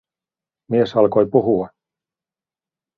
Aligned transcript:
Mies 0.69 0.95
alkoi 0.99 1.25
puhua: 1.31 1.67